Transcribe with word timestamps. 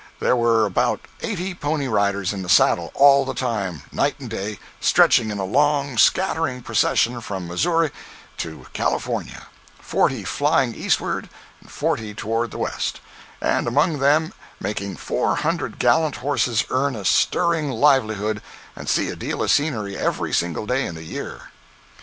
There 0.19 0.35
were 0.35 0.65
about 0.65 0.99
eighty 1.21 1.53
pony 1.53 1.87
riders 1.87 2.33
in 2.33 2.41
the 2.41 2.49
saddle 2.49 2.89
all 2.95 3.23
the 3.23 3.35
time, 3.35 3.83
night 3.91 4.19
and 4.19 4.27
day, 4.27 4.57
stretching 4.79 5.29
in 5.29 5.37
a 5.37 5.45
long, 5.45 5.95
scattering 5.95 6.63
procession 6.63 7.21
from 7.21 7.47
Missouri 7.47 7.91
to 8.37 8.65
California, 8.73 9.45
forty 9.79 10.23
flying 10.23 10.73
eastward, 10.73 11.29
and 11.59 11.69
forty 11.69 12.15
toward 12.15 12.49
the 12.49 12.57
west, 12.57 12.99
and 13.39 13.67
among 13.67 13.99
them 13.99 14.33
making 14.59 14.97
four 14.97 15.35
hundred 15.35 15.77
gallant 15.77 16.15
horses 16.15 16.65
earn 16.71 16.95
a 16.95 17.05
stirring 17.05 17.69
livelihood 17.69 18.41
and 18.75 18.89
see 18.89 19.07
a 19.09 19.15
deal 19.15 19.43
of 19.43 19.51
scenery 19.51 19.95
every 19.95 20.33
single 20.33 20.65
day 20.65 20.83
in 20.87 20.95
the 20.95 21.03
year. 21.03 21.51